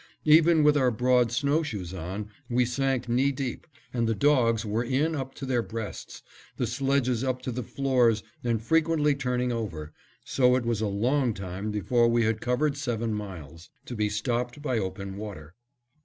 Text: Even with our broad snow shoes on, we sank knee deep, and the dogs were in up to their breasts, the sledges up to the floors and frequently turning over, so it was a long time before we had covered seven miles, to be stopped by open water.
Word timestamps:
Even 0.25 0.63
with 0.63 0.75
our 0.77 0.89
broad 0.89 1.31
snow 1.31 1.61
shoes 1.61 1.93
on, 1.93 2.31
we 2.49 2.65
sank 2.65 3.07
knee 3.07 3.31
deep, 3.31 3.67
and 3.93 4.07
the 4.07 4.15
dogs 4.15 4.65
were 4.65 4.83
in 4.83 5.15
up 5.15 5.35
to 5.35 5.45
their 5.45 5.61
breasts, 5.61 6.23
the 6.57 6.65
sledges 6.65 7.23
up 7.23 7.39
to 7.43 7.51
the 7.51 7.61
floors 7.61 8.23
and 8.43 8.63
frequently 8.63 9.13
turning 9.13 9.51
over, 9.51 9.93
so 10.25 10.55
it 10.55 10.65
was 10.65 10.81
a 10.81 10.87
long 10.87 11.35
time 11.35 11.69
before 11.69 12.07
we 12.07 12.23
had 12.23 12.41
covered 12.41 12.75
seven 12.75 13.13
miles, 13.13 13.69
to 13.85 13.95
be 13.95 14.09
stopped 14.09 14.59
by 14.59 14.79
open 14.79 15.17
water. 15.17 15.53